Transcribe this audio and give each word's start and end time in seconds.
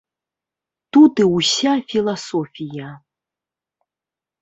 Тут 0.97 1.13
і 1.27 1.27
ўся 1.35 1.71
філасофія. 1.93 2.89